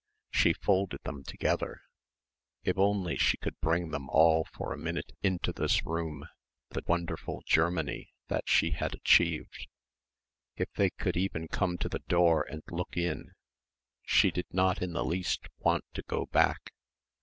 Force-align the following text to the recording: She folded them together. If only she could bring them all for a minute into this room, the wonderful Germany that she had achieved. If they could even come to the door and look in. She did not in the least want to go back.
She 0.31 0.53
folded 0.53 1.01
them 1.03 1.21
together. 1.23 1.81
If 2.63 2.75
only 2.79 3.17
she 3.17 3.37
could 3.37 3.59
bring 3.61 3.91
them 3.91 4.09
all 4.09 4.45
for 4.51 4.73
a 4.73 4.77
minute 4.79 5.11
into 5.21 5.53
this 5.53 5.85
room, 5.85 6.27
the 6.71 6.81
wonderful 6.87 7.43
Germany 7.45 8.11
that 8.27 8.49
she 8.49 8.71
had 8.71 8.95
achieved. 8.95 9.67
If 10.55 10.71
they 10.73 10.89
could 10.89 11.17
even 11.17 11.47
come 11.47 11.77
to 11.77 11.87
the 11.87 11.99
door 12.07 12.41
and 12.49 12.63
look 12.71 12.97
in. 12.97 13.33
She 14.03 14.31
did 14.31 14.47
not 14.51 14.81
in 14.81 14.93
the 14.93 15.05
least 15.05 15.45
want 15.59 15.83
to 15.93 16.01
go 16.01 16.25
back. 16.25 16.71